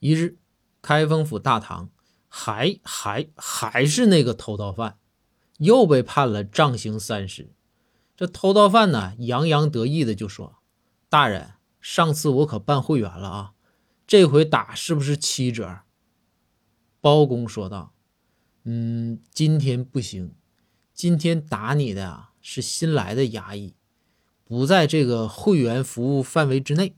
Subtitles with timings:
[0.00, 0.38] 一日
[0.82, 1.90] 开封府大堂
[2.28, 4.98] 还还还是那个偷盗犯
[5.58, 7.52] 又被判了杖刑三十。
[8.20, 10.56] 这偷盗犯呢洋洋得意的就说
[11.08, 13.52] 大人上次我可办会员了啊
[14.06, 15.80] 这回打是不是七折
[17.00, 17.94] 包公说道
[18.64, 20.34] 嗯今天不行
[20.92, 23.74] 今天打你的啊是新来的衙役
[24.44, 26.94] 不在这个会员服务范围之内